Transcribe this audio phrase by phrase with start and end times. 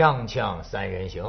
[0.00, 1.22] 锵锵三人行，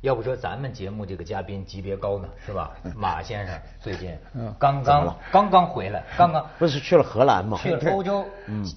[0.00, 2.72] 要不说咱们节目这个嘉宾级别高呢，是吧？
[2.96, 4.18] 马先生最近
[4.58, 7.56] 刚刚刚刚回来，刚刚 不是去了荷兰吗？
[7.62, 8.26] 去了欧洲，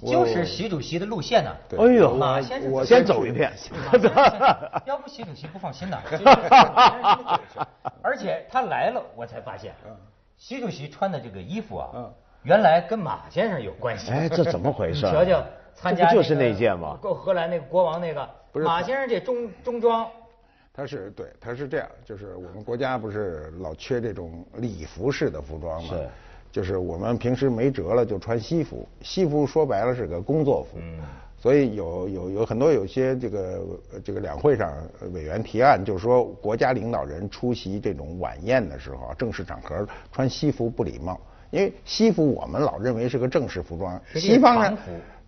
[0.05, 1.51] 就是习主席的路线呢。
[1.79, 3.51] 哎呦，马先生我先走一遍。
[4.85, 5.99] 要不习主席不放心呐。
[8.03, 9.73] 而且他来了，我才发现，
[10.37, 11.89] 习主席穿的这个衣服啊，
[12.43, 14.11] 原来跟马先生有关系。
[14.11, 15.01] 哎，这怎么回事？
[15.09, 16.95] 瞧瞧，参加就是那件吗？
[17.01, 20.07] 够荷兰那个国王那个，马先生这中中装。
[20.71, 25.89] 他是对，他是这样，就是我们国家不是老缺这种礼服式的服装吗？
[25.89, 26.09] 是，
[26.53, 31.01] 就是我们平时没辙了就穿西服，西服说白了是个工作服，嗯，
[31.37, 33.61] 所以有有有很多有些这个
[34.05, 34.73] 这个两会上
[35.11, 41.19] 委员提案，就是说国家领导人出席这种晚宴的时候，正式场合穿西服不礼貌，
[41.51, 44.77] 因为西服我们老认为是个正式服装，西方人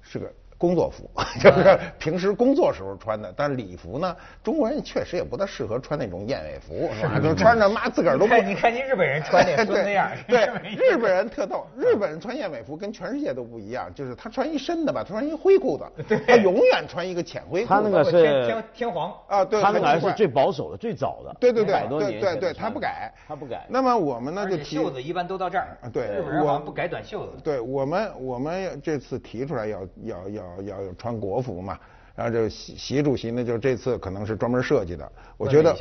[0.01, 0.31] 是个。
[0.61, 1.09] 工作服
[1.41, 7.19] 就是平时工作时候穿的，但是礼服呢，中国人确实也不大适合穿那种燕尾服， 是吧？
[7.19, 8.35] 就穿着妈自个儿都不。
[8.45, 10.11] 你看，你日本人穿那那样。
[10.27, 17.67] 对，日本人特逗，日本人穿燕尾服跟全世界都不一样，就是他穿一身的吧，他穿一灰裤子，他永远穿一个浅灰裤。
[17.67, 18.11] 他那个是
[18.45, 23.65] 天天皇啊，对，他那个是最保守的、最早的，对对对，对对对，他不改，他不改。
[23.67, 27.31] 那么我们呢就提袖子一般都到这儿，对，日本人好像不改短袖子。
[27.43, 31.41] 对我们，我们这次提出来要要要要穿国。
[31.41, 31.79] 服嘛，
[32.13, 35.71] 然后这习习主席呢，就这次可能是专门设计的，我觉得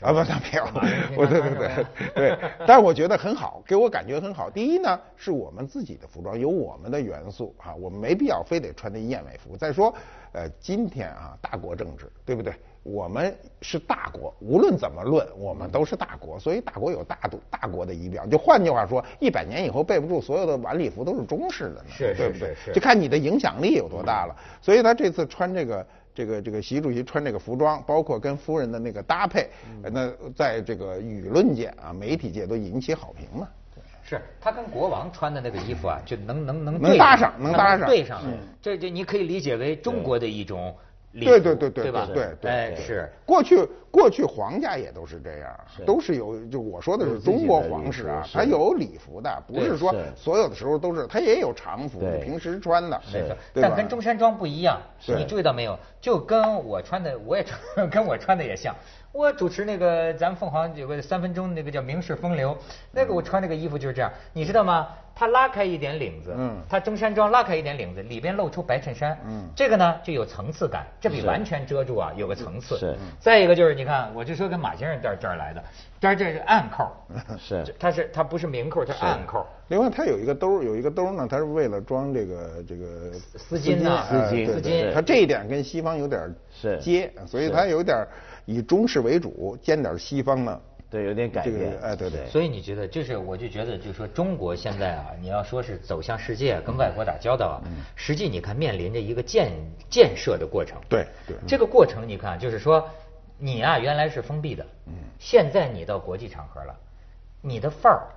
[0.00, 0.64] 啊不，他没有，
[1.16, 4.48] 我对对对对，但是我觉得很好，给我感觉很好。
[4.48, 9.54] 第一呢，是我们自己的服装有我们的元素啊，我们没必要非得穿那燕尾服。
[9.54, 9.94] 再说，
[10.32, 12.54] 呃，今天啊，大国政治，对不对？
[12.82, 18.26] 我们是大国，无论怎么论，我们都是大国，所以大国有大度大国的仪表。
[18.26, 22.52] 就换句话说，一百年以后背不住所有的晚礼服都是中式的，是对不对？
[22.56, 24.34] 是就看你的影响力有多大了。
[24.60, 29.48] 所以他这次穿这个这个这个习主席穿这个服装，包括跟夫人的那个搭配，
[29.80, 33.48] 那在这个舆论界啊、媒体界都引起好评嘛。
[34.02, 38.20] 是他跟国王穿的那个衣服啊，就能能能能搭上，能搭上，对上。
[38.60, 40.74] 这这你可以理解为中国的一种。
[41.12, 42.08] 对对对对对吧？
[42.12, 43.10] 对对，哎是。
[43.26, 45.50] 过去过去皇家也都是这样，
[45.84, 53.00] 都是有就我说的是中国皇室啊，它有礼服的，不是说所有的时候都是，它也有常服，平时穿的。
[53.12, 55.78] 没错，但跟中山装不一样，你注意到没有？
[56.00, 58.74] 就跟我穿的，我也穿， 跟我穿的也像。
[59.12, 62.54] 我主持那个咱们凤凰有个三分钟那个叫《名士风流》，
[62.90, 64.88] 那个我穿那个衣服就是这样，你知道吗？
[65.14, 72.78] 他拉开一点领子，嗯，他中山装拉开一点领子，里边露出白衬衫，嗯，这个呢就有层次感，这比完全遮住啊有个层次。
[72.78, 72.96] 是。
[73.20, 75.62] 再一个就是你看，我就说跟马先生这儿这儿来的，
[76.00, 76.90] 这儿这是暗扣，
[77.38, 79.46] 是，它是它不是明扣，它是暗扣。
[79.68, 84.92] 另外它有一个兜，有一个兜呢，它是为了装这个这个丝巾呐，丝巾，丝巾。
[84.94, 86.34] 它这一点跟西方有点
[86.80, 88.06] 接，所以它有点。
[88.44, 90.60] 以中式为主，兼点西方呢？
[90.90, 91.74] 对，有点改变。
[91.80, 92.26] 哎，对对。
[92.26, 97.64] 所以你觉得，就是我就觉得，就是说中国现在啊，你要说是走向世界，跟外国打交道啊，
[97.96, 99.52] 实际你看面临着一个建
[99.88, 100.78] 建设的过程。
[100.90, 101.34] 对对。
[101.48, 102.86] 这个过程你看，就是说
[103.38, 106.74] 你啊原来是封闭的，嗯，现在你到国际场合了，
[107.40, 108.08] 你的范儿，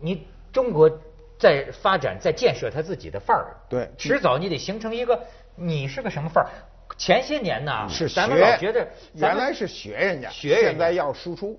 [0.00, 0.90] 你中国
[1.38, 3.54] 在发展，在建设他自己的范儿。
[3.68, 3.88] 对。
[3.96, 5.22] 迟早你得形成一个，
[5.54, 6.50] 你是个什么范儿？
[6.96, 11.58] 前些年呢，是咱们老觉得原来是学人家，学现在要输出，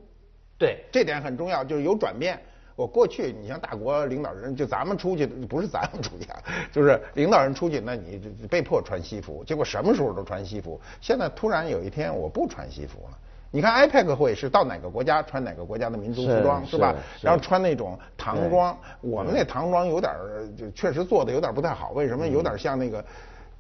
[0.57, 2.39] 对，这点很重要，就是有转变。
[2.75, 6.27] 我过去你像大国领导人，就咱们出去不是咱们出去，
[6.71, 10.81] 就是领导人出去，那你被迫穿西服，结果什么时候都穿西服。
[10.99, 13.17] 现在突然有一天我不穿西服了，
[13.51, 16.95] 你看 IPAC 会是到哪个国家穿哪个国家的民族服装是吧？
[17.21, 20.11] 然后穿那种唐装，我们那唐装有点
[20.57, 22.27] 就确实做的有点不太好，为什么？
[22.27, 23.05] 有点像那个。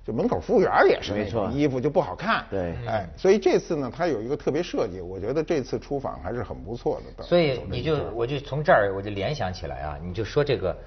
[0.05, 2.43] 就门口服务员也是那种衣服，就不好看。
[2.49, 7.23] 对，哎，所以这次呢，他有一个特别设计，我觉得这次出访还是很不错的。
[7.23, 10.77] 所以你就我就从这儿我就联想起来啊，你就说这个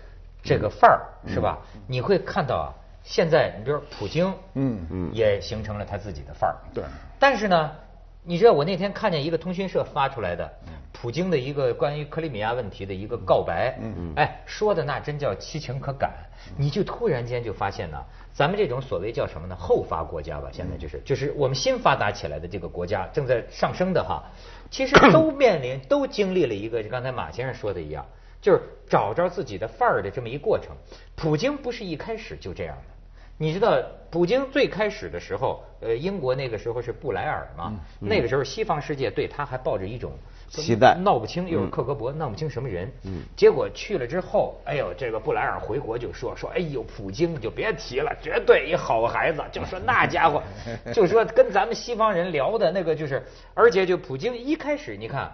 [0.43, 1.59] 这个范儿是吧？
[1.87, 2.69] 你会看到啊，
[3.03, 6.57] 现在你比如普京，嗯嗯，也形成了他自己的范儿。
[6.75, 6.85] 对。
[7.19, 7.71] 但是呢，
[8.27, 10.53] 你知道我那天看见一个通讯社发出来的
[10.93, 16.13] 普京的一个关于克里米亚问题的一个告白，嗯嗯，哎，说的那真叫其情可感。
[16.57, 18.03] 你就突然间就发现呢。
[18.33, 19.57] 咱们这种所谓叫什么呢？
[19.57, 24.23] 后发国家吧，现在就是就是我们新发达起来的这个国家正在上升的哈，
[24.71, 28.05] 其实都 面临都经历了一个就刚才马先生说的一样，
[28.43, 30.77] 就是找着自己的范儿的这么一过程。
[31.15, 32.96] 普京不是一开始就这样的，
[33.39, 40.13] 你知道，普京最开始的时候，呃，英国那个时候是布莱尔嘛，那个时候西方世界对他还抱着一种
[40.49, 40.97] 期待。
[41.05, 42.91] 闹不清，又是克格勃，闹不清什么人。
[43.05, 50.43] 嗯，结果去了之后，哎呦，这个布莱尔回国就说说，哎呦，普京你就别提了，绝对一好孩子，就说那家伙，
[50.95, 53.23] 就说跟咱们西方人聊的那个就是，
[53.53, 55.31] 而且就普京一开始你看，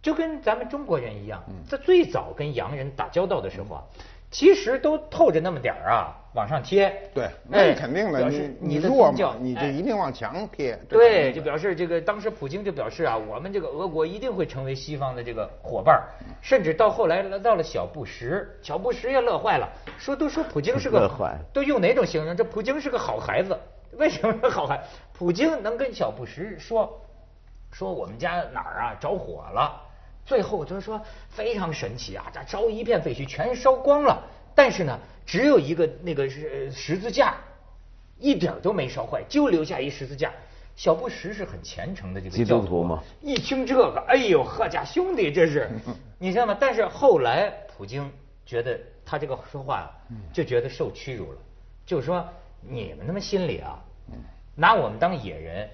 [0.00, 3.82] 就跟咱们中国人一样，在最早跟洋人打交道的时候啊。
[4.30, 6.88] 其实都透着那么点儿啊，往上贴。
[7.12, 8.28] 对，那肯定的。
[8.30, 10.78] 你你弱嘛，你就一定往墙贴。
[10.88, 16.00] 对，就表示这个当时普京就表示啊，我们这个俄国一定会成为西方的这个伙伴
[16.40, 19.68] 甚至到后来到了小布什，小布什也乐坏了，
[19.98, 21.10] 说都说普京是个，
[21.52, 22.36] 都用哪种形容？
[22.36, 23.58] 这普京是个好孩子，
[23.98, 24.80] 为什么是好孩？
[25.12, 27.00] 普京能跟小布什说，
[27.72, 29.89] 说我们家哪儿啊着火了。
[30.30, 34.22] 最后就是说非常神奇啊，这烧一片废墟，全烧光了，
[34.54, 34.96] 但是呢，
[35.26, 37.34] 只有一个那个是十字架，
[38.16, 40.30] 一点都没烧坏，就留下一十字架。
[40.76, 45.68] 小布什是很虔诚的这个基督徒嘛，一听这个，哎呦，贺家兄弟这是，
[46.16, 46.56] 你知道吗？
[46.60, 48.08] 但是后来普京
[48.46, 49.90] 觉得他这个说话
[50.32, 51.38] 就觉得受屈辱了，
[51.84, 52.24] 就是说
[52.60, 53.82] 你们他妈心里啊，
[54.54, 55.68] 拿我们当野人，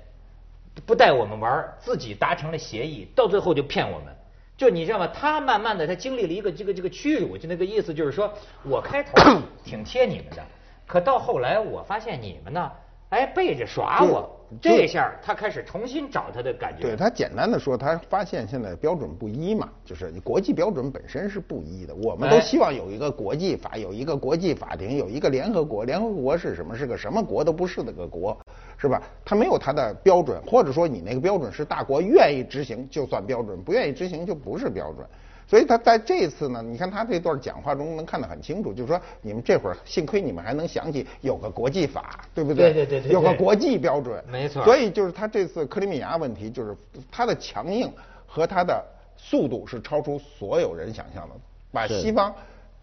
[0.87, 4.17] 不带我们玩，自己达成了协议，到最后就骗我们。
[4.57, 5.07] 就你知道吗？
[5.09, 8.33] 他慢慢的，他经历了一个这个这个屈辱，就那个意思，就是说
[8.63, 9.13] 我开头
[9.65, 10.43] 挺贴你们的，
[10.87, 12.71] 可到后来我发现你们呢，
[13.11, 14.31] 哎背着耍我，
[14.63, 16.83] 这下他开始重新找他的感觉。
[16.83, 21.95] 对他简单的说，他发现现在标准不一嘛，就是国际标准本身是不一的。
[21.95, 25.85] 我们都希望有一个国际法，有一个国际法庭，有一个联合国。
[25.85, 26.75] 联合国是什么？
[26.75, 28.37] 是个什么国都不是那个国。
[28.79, 29.03] 是吧？
[29.25, 35.07] 他没有他的标准，或者说你那个标准是大国愿意执行就算标准，不愿意执行就不是标准。
[35.49, 42.73] 所以他在这次呢，你看他这段讲话中能看得很清楚，就是说你们这会儿幸亏你们还能想起有个国际法，对不对？
[42.73, 43.13] 对对对对。
[43.13, 44.23] 有个国际标准。
[44.29, 44.65] 没错。
[44.65, 46.77] 所以就是他这次克里米亚问题，就是
[47.13, 47.91] 他的强硬
[48.27, 48.85] 和他的
[49.17, 51.35] 速度是超出所有人想象的，
[51.71, 52.35] 把西方。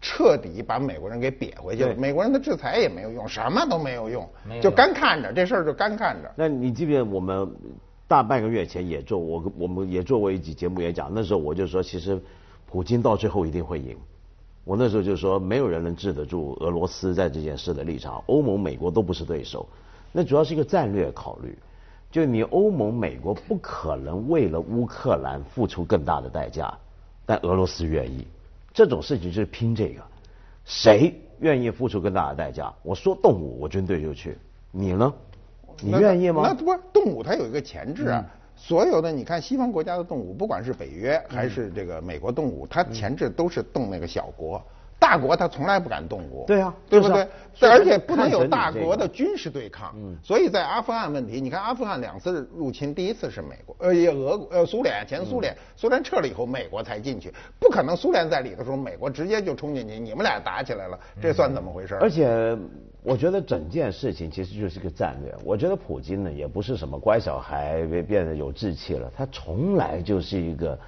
[0.06, 4.28] 彻底把美国人给瘪回去了，美国人的制裁也没有用，什么都没有用，
[4.60, 6.30] 就干看着这事儿就干看着。
[6.36, 7.50] 那你记不记得我们
[8.06, 12.20] 大半个月前也做我我们也做过一集节目也讲，那时候我就说其实
[12.66, 13.96] 普京到最后一定会赢。
[14.62, 19.66] 我那时候就说没有人能治得住俄罗斯在这件事的立场，欧盟、美国都不是对手。
[20.12, 21.58] 那主要是一个战略考虑，
[22.10, 26.72] 就你欧盟、美国不可能为了乌克兰付出更大的代价，
[27.24, 28.26] 但俄罗斯愿意。
[28.74, 30.02] 这种事情就是拼这个，
[30.64, 32.74] 谁愿意付出更大的代价？
[32.82, 34.36] 我说动武，我军队就去。
[34.72, 35.14] 你呢？
[35.80, 36.42] 你愿意吗？
[36.44, 38.26] 那不是动武，它有一个前置啊。
[38.56, 44.60] 所有的你看西方国家的动武，不管是北约还是这个美国动武，它前置都是动那个小国。
[45.04, 47.28] 大国他从来不敢动武，对啊，对不对？
[47.60, 49.94] 而且不能有大国的军事对抗。
[49.96, 57.30] 嗯，所以在阿富汗问题，你看阿富汗两次入侵，第一次是美国，呃，也俄呃苏联前苏联，苏联撤了以后，美国才进去，
[57.60, 61.96] 不可能苏联在里的时候，美国直接就冲进去，你们俩打起来了，这算怎么回事？
[62.00, 62.56] 而且
[63.02, 65.34] 我觉得整件事情其实就是个战略。
[65.44, 70.78] 我觉得普京呢也不是什么乖小孩变得有志气了，他从来就是一个。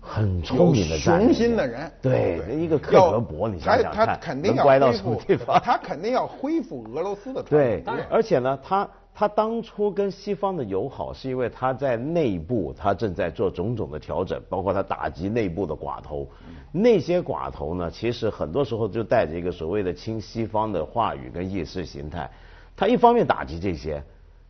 [0.00, 5.60] 很聪明的雄心的人，对，一个克格勃，你想想看，能乖到什么地方？
[5.60, 7.42] 他肯定要恢复俄罗斯的。
[7.42, 16.26] 对，而且呢，他他当初跟西方的友好，是因为他在内部他正在做种种的调整，包括他打击内部的寡头。
[16.72, 22.30] 那些寡头呢，其实很多时候就带着一个所谓的亲西方的话语跟意识形态。
[22.74, 24.02] 他一方面打击这些，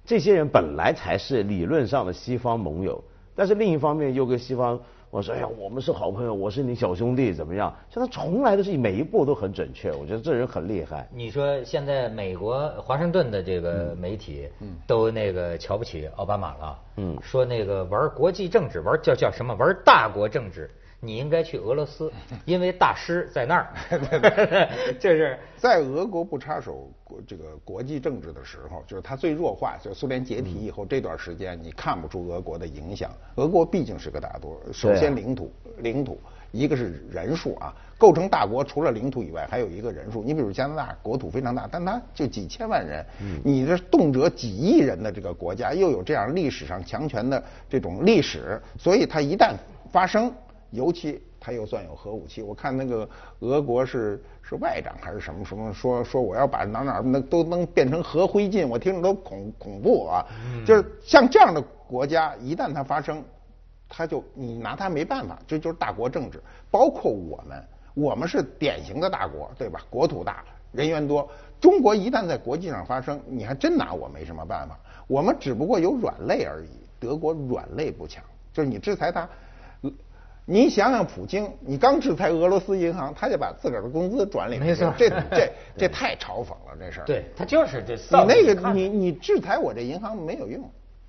[0.04, 3.02] 这些人本来才是理论上的西方盟友，
[3.34, 4.78] 但是另一方面又跟西方。
[5.14, 11.08] 我说：“哎呀，我们是好朋友，我是你小兄弟，怎么样？”像他从来都是每一步都很准确，我觉得这人很厉害。
[11.14, 14.48] 你说现在美国华盛顿的这个媒体
[14.88, 19.54] 都那个瞧不起奥巴马了，嗯，说那个玩国际政治，玩叫叫什么？
[19.54, 20.68] 玩大国政治。
[21.04, 22.10] 你应该去俄罗斯，
[22.44, 23.68] 因为大师在那儿。
[24.98, 33.10] 这是在俄国不插手国这个国际政治的时候，就是它最弱化，就苏联解体以后这段时间，你看不出俄国的影响。
[33.36, 36.18] 俄国毕竟是个大国，首先领土，领土，
[36.52, 40.22] 一个是人数啊，构成大国除了领土以外，还有一个人数。
[40.22, 43.04] 你比如加拿大，国土非常大，但它就几千万人，
[43.44, 49.54] 你这动辄几亿人的这个国家，又有这样历史上强权的这种历史，所以它一旦
[49.90, 50.32] 发生。
[50.74, 53.08] 尤其他又算有核武器，我看那个
[53.40, 60.26] 俄国是是外长还是什么什么说说我要把哪哪那都能变成核灰烬，我听着都恐恐怖啊！
[60.66, 63.22] 就是像这样的国家，一旦它发生，
[63.88, 66.42] 他就你拿他没办法，这就是大国政治。
[66.70, 67.64] 包括我们，
[67.94, 69.80] 我们是典型的大国，对吧？
[69.88, 71.28] 国土大，人员多。
[71.60, 74.78] 中国一旦在国际上发生，你还真拿我没什么办法。
[75.06, 79.28] 我们只不过有软肋而已，德国软肋不强，就是你制裁他。
[80.46, 87.04] 你想想，普京，你刚制裁俄罗斯银行，他就把自个儿的工资转里面没错这 这这太嘲讽了，这事儿。
[87.04, 90.60] 对他就是这你丧那个你你制裁我这银行没有用。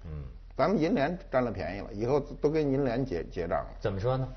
[0.06, 0.24] 嗯，
[0.56, 3.68] 咱们银联占了便宜了，以后都跟银联结结账了。
[3.80, 4.28] 怎么说呢？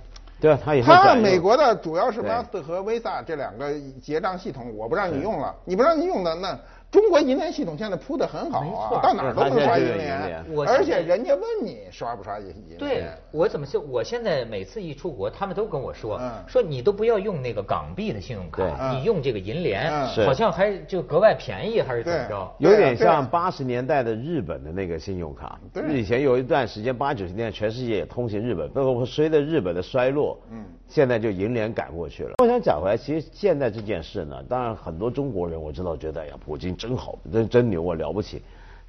[0.40, 6.59] 对啊，他以后他美国的主要是对 Master 和 Visa 这两个结账系统，我不让你用了，你不让你用的那。
[6.90, 12.78] 中国银联系统现在铺的很好啊，到哪儿都能刷银联而且人家问你刷不刷银联。
[12.78, 13.04] 对。
[13.30, 13.78] 我怎么就？
[13.80, 19.90] 我现在每次一出国，他们都跟我说嗯，说你都不要用那个港币的信用卡，你用这个银联，
[20.25, 22.54] 好像还就格外便宜，还是怎么着？
[22.59, 25.61] 有点像八十年代的日本的那个信用卡。
[25.75, 25.83] 对。
[25.92, 32.35] 以前有一段时间，八九十年代全世界也通行日本，不过随着日本的衰落，嗯，现在就银联赶过去了。
[32.38, 38.42] 我想讲回来，其实现在这件事呢，当然很多中国人我知道觉得，哎呀，普京真好，真真牛啊，了不起。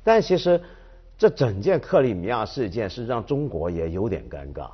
[0.03, 0.59] 但其实
[1.17, 4.69] 这整件克里米亚事件是让中国也有点尴尬。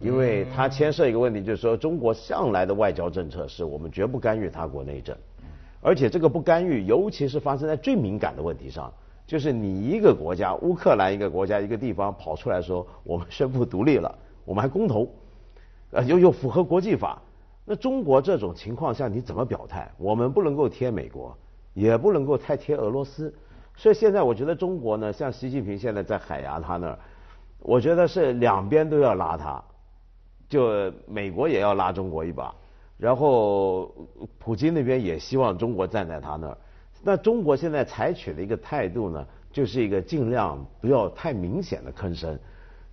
[0.00, 5.16] 因为它牵涉一个问题，就是说中国向来的外交政策是我们绝不干预他国内政，
[5.80, 8.92] 而且这个不干预，尤其是发生在最敏感的问题上，
[9.28, 14.12] 就是你一个国家，乌克兰一个国家一个地方跑出来说我们宣布独立了，
[14.44, 15.08] 我们还公投，
[15.92, 17.22] 呃又又符合国际法，
[17.64, 19.90] 那中国这种情况下你怎么表态？
[19.96, 21.36] 我们不能够贴美国，
[21.74, 23.32] 也不能够太贴俄罗斯，
[23.76, 26.98] 所以现在我觉得中国呢，像习近平现在在海牙他那儿，
[27.60, 29.62] 我觉得是两边都要拉他。
[30.48, 32.54] 就美国也要拉中国一把，
[32.98, 33.90] 然后
[34.38, 36.58] 普京那边也希望中国站在他那儿。
[37.02, 42.38] 那中国现在采取的一个态度呢，就是一个尽量不要太明显的吭声。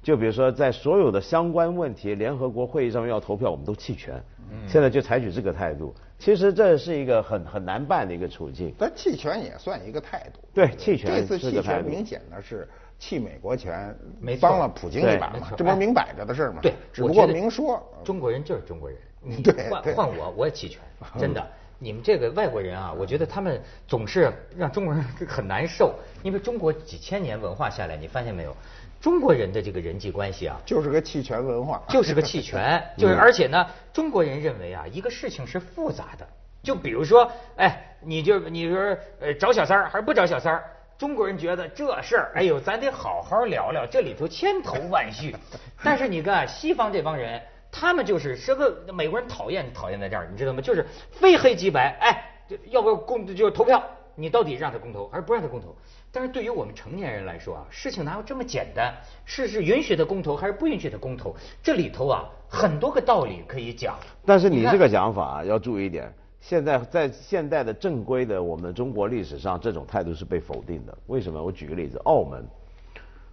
[0.02, 4.22] 就比如说，在所有的相关问题，联合国会议上面要投票，我们都弃权。
[4.66, 8.74] 现在就采取这个态度，其实这是一个很很难办的一个处境。
[8.80, 10.40] 但弃权也算一个态度。
[10.54, 16.62] 对弃权这次弃是个态度权明显的是弃美国权没，帮了普京一把嘛这不是明摆着的事儿嘛？
[16.64, 17.80] 对，只不过明说。
[18.04, 20.82] 中国人就是中国人，你 对换换我我也弃权，
[21.20, 21.46] 真的。
[21.82, 28.54] 你们这个外国人啊，我觉得他们总是让中国人 很难受，因为中国几千年文化下来，你发现没有，
[29.02, 36.28] 中国人的这个人际关系啊，就是个弃权文化， 就是个弃权， 就是而且呢，中国人认为啊，一个事情是复杂的，
[36.62, 40.64] 就比如说，哎，你就你说呃找小三儿还是不找小三儿？
[40.98, 45.34] 中国人觉得这事儿，哎呦，咱得好好聊聊，这里头千头万绪。
[45.82, 47.42] 但是你看西方这帮人，
[47.72, 50.62] 他们就是是个美国人讨厌讨厌在这儿，你知道吗？
[50.62, 52.32] 就是非黑即白，哎，
[52.66, 53.82] 要不要公就投票，
[54.20, 55.74] 你到底让他公投还是不让他公投？
[56.12, 58.94] 但是对于我们成年人来说啊，事情哪有这么简单？
[59.24, 61.34] 是是允许他公投还是不允许他公投？
[61.64, 63.98] 这里头啊很多个道理可以讲。
[64.26, 70.98] 但是你这个讲法要注意一点，现在在现代的正规的我们中国历史上，这种态度是被否定的。
[71.08, 71.42] 为什么？
[71.42, 72.46] 我举个例子，澳门，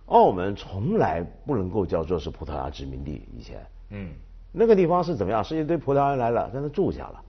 [0.07, 4.11] 澳门从来不能够叫做是葡萄牙殖民地，以前，嗯，
[4.53, 5.43] 那个地方是怎么样？
[5.43, 7.21] 是一堆葡萄牙人来了，在那住下了，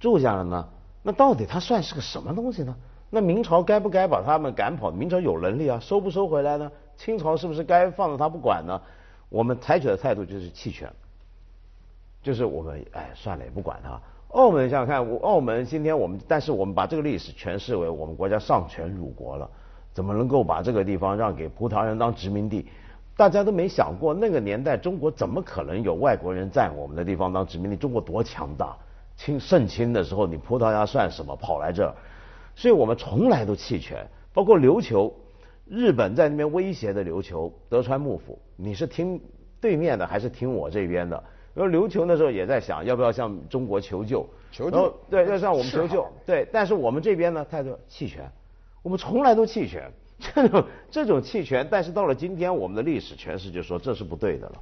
[0.00, 0.68] 住下了呢，
[1.02, 2.74] 那到底它算是个什么东西呢？
[3.14, 4.90] 那明朝该不该把他们赶跑？
[4.90, 6.72] 明朝有能力啊，收不收回来呢？
[6.96, 8.80] 清朝是不是该放着他不管呢？
[9.28, 10.90] 我们采取的态度就是弃权。
[12.22, 14.00] 就是我们哎算了也不管他。
[14.28, 19.46] 澳门想想看，澳门今天我们，但是我们把这个历史诠释为我们国家丧权辱国了，
[19.92, 22.66] 怎么能够把这个地方让给葡萄牙人当殖民地？
[23.14, 27.76] 大家都没想过那个年代中国怎么可能有外国人占我们的地方当殖民地？
[27.76, 28.74] 中国多强大！
[29.18, 31.36] 清盛清的时候，你葡萄牙算什么？
[31.36, 31.94] 跑来这儿，
[32.54, 35.12] 所以我们从来都弃权，包括琉球，
[35.66, 39.20] 日本在那边威胁的琉球德川幕府，你是听
[39.60, 41.22] 对面的还是听我这边的？
[41.54, 44.26] 然后琉球那时候也在想，要不要向中国求救？
[44.50, 46.06] 求救对，要向我们求救。
[46.26, 48.30] 对，但是我们这边呢，态度弃权，
[48.82, 49.90] 我们从来都弃权。
[50.34, 54.54] 这种这种弃权，但是到了今天，我们的历史诠释就说这是不对的了。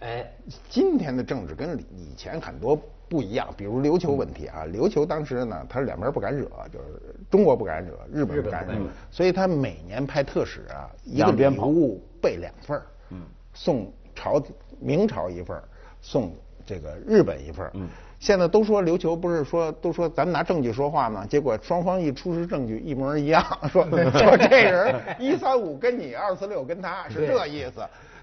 [0.00, 0.32] 哎，
[0.70, 8.74] 今天的政治跟以前很多不一样，比如琉球问题啊，琉球当时呢，他是两边不敢惹，就是中国不敢惹，日本不敢惹
[9.10, 13.22] 所以他每年派特使啊，一个礼物备两份嗯，
[13.54, 14.42] 送朝
[14.78, 15.62] 明朝一份儿
[16.02, 16.32] 送
[16.66, 17.88] 这个日本一份儿嗯。
[18.20, 21.24] 现在都说琉球不是说都说咱们拿证据说话吗？
[21.24, 27.80] 结果双方一出示证据一模一样，说 说这人一三五跟你，二四六跟他是这意思。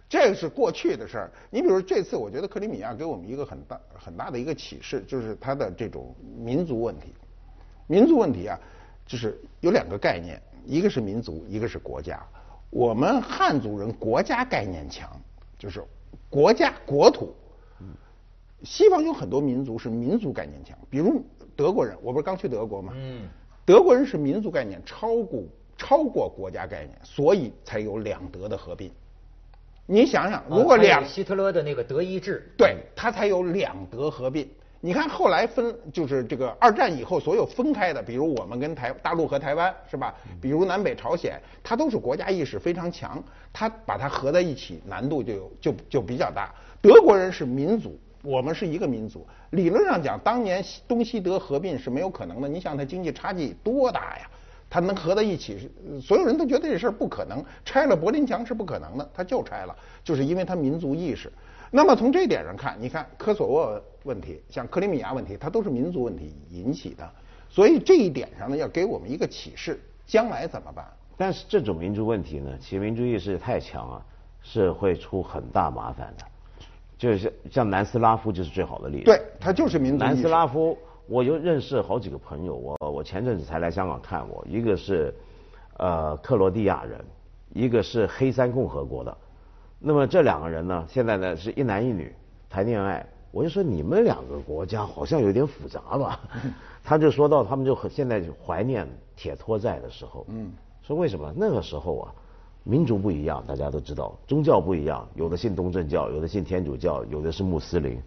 [0.08, 1.32] 这个是过去的事儿。
[1.50, 7.14] 你比如这次，我觉得克里米亚给我们一个很大很大的一个启示，就是它的这种民族问题。
[7.88, 8.60] 民族问题啊，
[9.06, 12.24] 就是有两个概念，一个是民族，一个是国家。
[12.70, 15.10] 我们汉族人国家概念强，
[15.58, 15.84] 就是
[16.30, 17.34] 国家国土。
[18.64, 21.24] 西方有很多民族是民族概念强，比如
[21.56, 22.94] 德国人，我不是刚去德国吗？
[22.96, 23.28] 嗯，
[23.64, 25.44] 德国人是民族概念超过
[25.78, 28.92] 超过国家概念，所以才有两德的合并。
[29.88, 34.50] 你想想，如果两希特勒的那个德意志，对他才有两德合并。
[34.82, 40.14] 你看后来分就是这个二战以后所有分开的，比如我们跟台大陆和台湾是吧？
[40.42, 43.24] 比如南北朝鲜，它都是国家意识非常强，
[43.54, 46.54] 它把它合在一起难度就有就就比较大。
[46.82, 52.48] 德国人是民族，我们是一个民族，理论上讲，当年东西德合并是没有可能的。
[52.48, 54.30] 你想，它经济差距多大呀？
[54.70, 55.70] 它能合在一起，
[56.02, 61.32] 所有人都觉得这事儿不可能，拆了柏林墙是不可能的，它就拆了，就是因为它民族意识。
[61.72, 67.10] 那么从这点上看，你看科索沃问题，像克里米亚问题，它都是民族问题引起的，
[67.50, 70.86] 所以这一点上呢，要给我们一个启示，将来怎么办？
[71.18, 74.06] 但是这种民族问题呢，其民族意识太强啊，
[74.42, 76.26] 是会出很大麻烦的。
[76.98, 79.04] 就是像南斯拉夫就是最好的例子。
[79.06, 79.98] 对，它就是民族。
[79.98, 80.78] 南斯拉夫，
[81.08, 85.14] 我又认识好几个朋友，我我前阵子才来香港看我，一个是
[85.78, 87.00] 呃克罗地亚人，
[87.54, 89.16] 一个是黑山共和国的。
[89.80, 92.14] 那么这两个人呢，现在呢是一男一女
[92.50, 96.20] 谈恋爱，我就说你们两个国家好像有点复杂吧？
[96.84, 101.32] 他就说到他们就很现在就怀念铁托在的时候，嗯，说为什么？
[101.36, 102.14] 那个时候啊，
[102.64, 108.02] 民族不一样，大家都知道，宗教不一样，有的信东正教，有的信天主教，有的是穆斯林，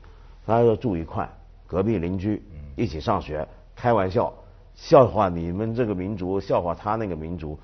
[0.45, 1.28] 大家要住一块，
[1.68, 2.42] 隔壁邻居
[2.75, 3.46] 一起上学，
[3.76, 4.32] 开玩笑，
[4.75, 7.56] 笑话你们这个民族，笑话他那个民族。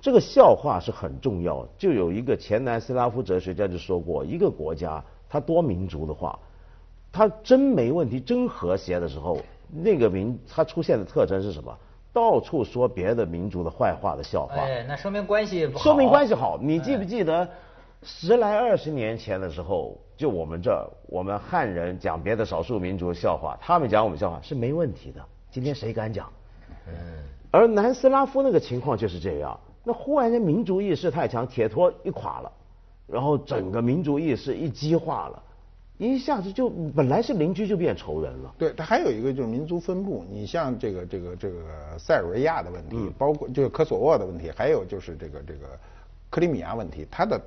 [0.00, 6.36] 这个笑话是很重要，就有一个前南斯拉夫哲学家就说过，一个国家它多民族的话，
[7.12, 9.38] 它真没问题、真和谐的时候，
[9.70, 11.72] 那个民它出现的特征是什么？
[12.12, 14.56] 到处说别的民族的坏话的笑话。
[14.56, 15.78] 哎，那说明关系好。
[15.78, 16.58] 说明关系好。
[16.60, 17.48] 你记不记得
[18.02, 25.24] 十来二十年前的时候，就我们这儿我们汉人讲别的少数民族笑话，他们讲我们笑话是没问题的。
[25.50, 26.30] 今天谁敢讲？
[26.88, 26.92] 嗯。
[27.50, 29.58] 而南斯拉夫那个情况就是这样。
[29.84, 32.50] 那忽然间民族意识太强，铁托一垮了，
[33.06, 35.42] 然后整个民族意识一激化了，
[35.98, 38.54] 一下子就本来是邻居就变仇人了。
[38.56, 45.66] 对，它还有一个就是民族分布，你像这个这个这个塞尔维亚的问题，包括就是科索沃的问题，还有就是这个这个
[46.30, 47.40] 克里米亚问题，它的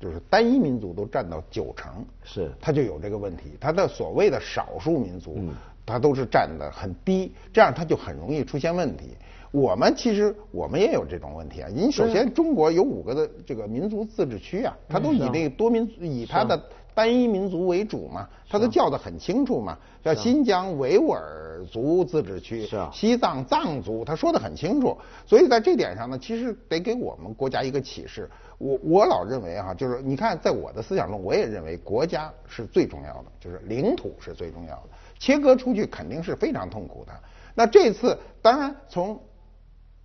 [0.00, 2.50] 就是单一民族都占到九成，是。
[2.60, 5.38] 他就有这个问题，他的所谓的少数民族，
[5.86, 9.16] 他都是占的很低，这样他就很容易出现问题。
[9.50, 11.68] 我们其实我们也有这种问题啊！
[11.72, 16.60] 你首先中国有五个的这个民族自治区啊，它都以那个多民以它的
[16.94, 24.96] 单一民族为主嘛，他都叫得很清楚嘛，叫新疆维吾尔族自治区，西藏藏族，他说得很清楚。
[25.26, 28.30] 所以在这点上呢，其实得给我们国家一个启示。
[28.58, 37.12] 我我老认为哈，就是你看，在我的思想中，我也认为国家是最重要的，就是领土是最重要的，切割出去肯定是非常痛苦的。
[37.54, 39.20] 那这次当然从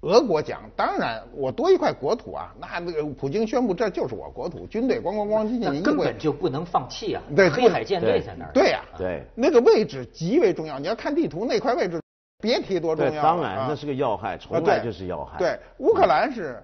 [0.02, 7.22] 俄国讲，当然我多一块国土啊，那那个普京宣布这就是我国土，军队咣咣咣进去，根本就不能放弃啊！
[7.36, 8.52] 对，黑海舰队在那儿。
[8.54, 10.80] 对呀，对，那个位置极为重要。
[10.80, 12.02] 你要看地图，那块位置
[12.42, 13.22] 别提多重要。
[13.22, 15.38] 当然那是个要害，从来就是要害。
[15.38, 16.64] 对，乌克兰是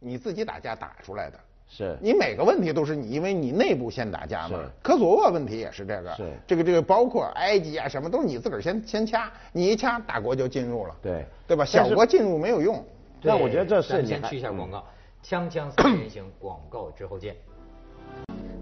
[0.00, 1.38] 你自己打架打出来的。
[1.68, 4.58] 是你每个问题都是你，因为你内部先打架嘛。
[4.82, 6.14] 科索沃问题也是这个。
[6.16, 10.96] 是这个这个包括埃及啊什么都是你自个儿先先掐，你一掐大国就进入了。
[11.02, 11.64] 对对吧？
[11.64, 12.82] 小国进入没有用。
[13.20, 14.86] 那我觉得这是先去一下广告，
[15.22, 17.36] 锵锵三人行广告之后见。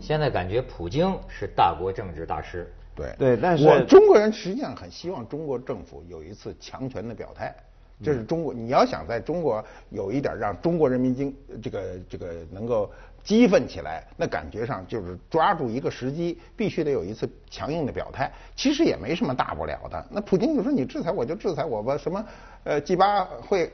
[0.00, 2.72] 现在感觉普京是大国政治大师。
[2.94, 7.54] 对对，但是我中国人实际上很希望中国政府有一次强权的表态。
[8.02, 12.90] 这是中国，你要想在中国有一点让中国人民经这个这个能够
[13.24, 18.30] 激愤起来，那感觉上就是抓住一个时机，必须得有一次强硬的表态。
[18.54, 20.06] 其实也没什么大不了的。
[20.10, 22.24] 那普京就说你制裁我就制裁我吧，什么
[22.64, 23.72] 呃 G 八会。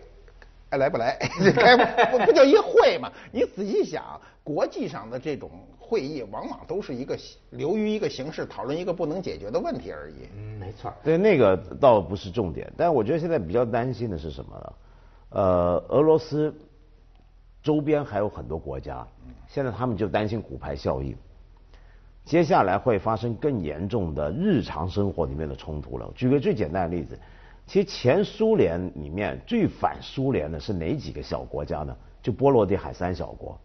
[0.73, 1.19] 爱来不来？
[1.55, 3.13] 开不不就一会嘛？
[3.31, 7.15] 你仔细想，国际上的这种会议，往往都是一个
[7.51, 10.27] 流于一个形式，讨论一个不能解决的问题而已。
[10.35, 10.91] 嗯，没错。
[11.05, 14.73] 对，那个倒不是重点，但我觉得现在比较担心的是什么呢？
[15.29, 16.55] 呃，俄罗斯
[17.63, 19.07] 周边还有很多国家，
[19.49, 21.15] 现在他们就担心骨牌效应，
[22.25, 26.11] 接下来会发生更严重的日常生活里面的冲突了。
[26.15, 27.19] 举个最简单的例子。
[27.66, 31.96] 其实前苏联里面最反苏联的是哪几个小国家呢？
[32.22, 33.59] 就波罗的海三小国，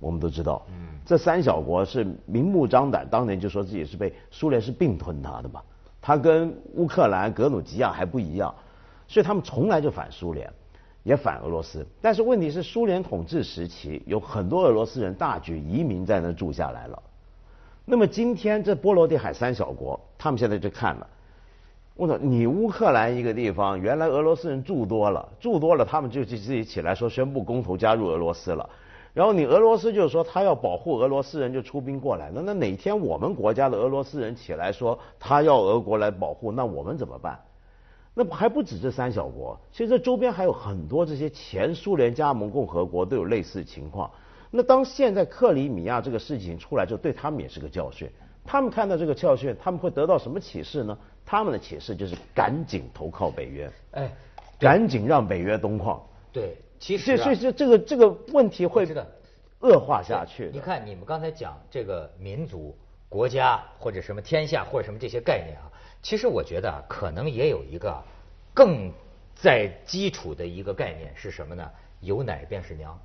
[0.00, 0.66] 我们都知道。
[0.68, 0.98] 嗯。
[1.04, 5.62] 这三小国是明目张胆，当年就说自己是被苏联是并吞它的嘛。
[6.02, 8.54] 它跟乌克兰、格鲁吉亚还不一样，
[9.06, 10.50] 所以他们从来就反苏联，
[11.04, 11.86] 也反俄罗斯。
[12.00, 17.02] 但是问题是，苏联统治时期有很多俄罗斯人大举移民在那住下来了。
[17.84, 21.06] 那么今天这波罗的海三小国，他们现在就看了。
[21.96, 22.18] 我操！
[22.18, 28.68] 你乌克兰一个地方，原来俄罗斯人住多了，住多了，他们就自己起来说宣布公投加入俄罗斯了。
[29.14, 37.40] 然后你俄罗斯就是说他要保护俄罗斯人就出兵过来，那那哪天我们国家的俄罗斯人起来说他要俄国来保护，那我们怎么办？
[38.12, 44.10] 那还不止这三小国，其实这周边还有很多这些前苏联加盟共和国都有类似情况。
[44.50, 48.06] 那当现在克里米亚这个事情出来之后，对他们也是个教训。
[48.46, 50.96] 他们看到这个教训，他们会得到什么启示呢？
[51.24, 54.10] 他们的启示就是赶紧投靠北约，哎，
[54.58, 56.08] 赶紧让北约东扩。
[56.32, 58.86] 对，其实所以这这个这个问题会
[59.60, 60.50] 恶化下去。
[60.52, 62.76] 你看，你们刚才讲这个民族、
[63.08, 65.66] 国家或者什么天下或者什么这些概念啊，
[66.00, 68.00] 其实我觉得可能也有一个
[68.54, 68.92] 更
[69.34, 71.68] 在基础的一个概念是什么呢？
[72.00, 72.96] 有奶便是娘。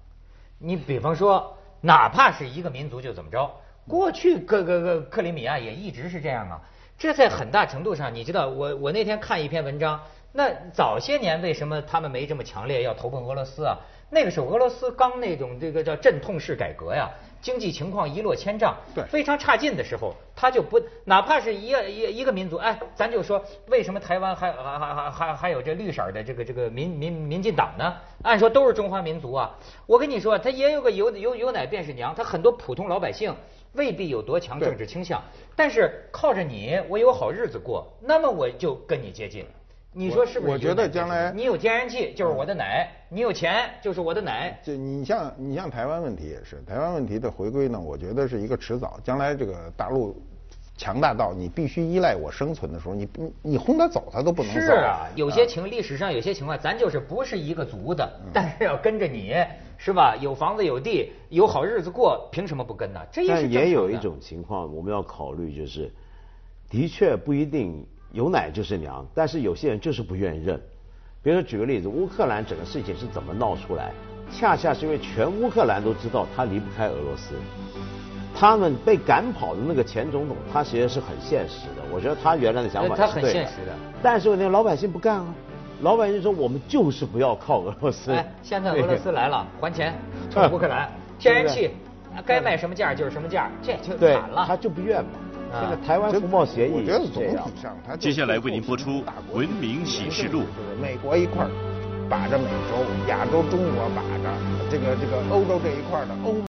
[0.59, 3.49] 你比方说，哪怕是一个民族就怎么着，
[3.87, 6.61] 过去克克克克里米亚也一直是这样啊。
[6.97, 9.99] 这在很大程度上，你知道，我我那天看一篇文章，
[10.33, 13.77] 那早些年为什么他们没这么强烈要投奔俄罗斯啊？
[14.09, 17.09] 那个时候俄罗斯刚那种这个叫阵痛式改革呀。
[17.41, 27.95] 经济情况一落千丈，对，非常差劲的时候，他就不，哪怕是一个一一个民族，哎，咱就说，为什么台湾还还还还还还有这绿色的这个这个民民民进党呢？
[28.21, 33.35] 按说都是中华民族啊，我跟你说，他也有个有有有奶便是娘，他很多普通老百姓
[33.73, 35.21] 未必有多强政治倾向，
[35.55, 39.45] 但是靠着你，我有好日子过，那么我就跟你接近。
[39.93, 40.51] 你说是不是？
[40.53, 44.57] 我觉得将来你有天然气就是我的奶，你有钱就是我的奶。
[44.63, 48.99] 就你像你像台湾问题也是，台湾问题的回归呢，我觉得是一个迟早。
[49.03, 50.15] 将来这个大陆
[50.77, 54.61] 强大到你必须依赖我生存的时候，你你你轰他走他都不能走。
[54.61, 59.35] 是啊，有些情历史上有些情况，咱就是不是一个族的，但是要跟着你
[59.83, 60.15] 是吧？
[60.21, 62.99] 有房子有地有好日子过，凭什么不跟呢？
[63.11, 65.91] 这也是但也有一种情况我们要考虑，就是
[66.69, 67.83] 的确不一定。
[68.13, 70.61] 有奶就是娘，但是有些人就是不愿意认。
[71.23, 73.93] 比如说举个例子，乌克兰整个事情是怎么闹出来？
[74.33, 77.35] 恰恰是因为全乌克兰都知道他离不开俄罗斯，
[78.35, 81.81] 他们被赶跑的那个前总统，他其实是很现实的。
[81.89, 83.49] 我觉得他原来的想法是对的。
[84.03, 85.33] 但是那老百姓不干啊，
[85.81, 88.11] 老百姓说我们就是不要靠俄罗斯。
[88.11, 89.93] 哎，现在 俄罗斯来了，还钱，
[90.29, 91.71] 从乌克兰，天然气
[92.25, 94.45] 该卖什么价就是什么价，这就惨了。
[94.47, 95.11] 他就不愿嘛。
[95.53, 98.91] 这个台湾服贸协议，我觉得总体上，接下来为您播出
[99.33, 100.41] 《文明启示录》。
[100.81, 101.45] 美国一块
[102.09, 102.77] 把着美洲，
[103.09, 104.29] 亚洲中国把着
[104.69, 106.50] 这个这个欧洲这一块的欧。